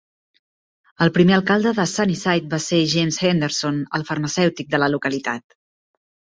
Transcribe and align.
El 1.05 1.11
primer 1.17 1.35
alcalde 1.37 1.73
de 1.81 1.85
Sunnyside 1.91 2.49
va 2.55 2.61
ser 2.69 2.81
James 2.95 3.21
Henderson, 3.29 3.79
el 4.01 4.09
farmacèutic 4.11 4.75
de 4.75 4.85
la 4.85 4.93
localitat. 4.99 5.59